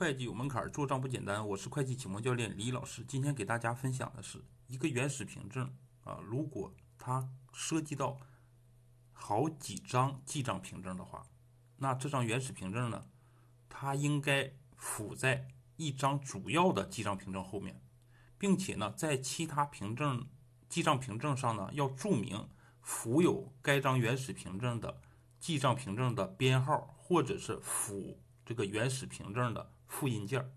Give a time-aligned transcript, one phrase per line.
[0.00, 1.46] 会计有门槛，做账不简单。
[1.46, 5.70] 我是会计启蒙教练李老师，今天给大家分享的是一个原始凭证
[6.04, 8.18] 啊，如果它涉及到
[9.12, 11.26] 好几张记账凭证的话，
[11.76, 13.04] 那这张原始凭证呢，
[13.68, 17.82] 它应该附在一张主要的记账凭证后面，
[18.38, 20.26] 并且呢，在其他凭证
[20.70, 22.48] 记账凭证上呢，要注明
[22.80, 25.02] 附有该张原始凭证的
[25.38, 28.18] 记账凭证的编号，或者是附
[28.50, 30.50] 这个原始凭证的复印件儿。